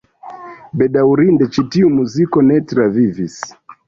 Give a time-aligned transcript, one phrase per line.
[0.81, 3.37] Bedaŭrinde ĉi tiu muziko ne travivis.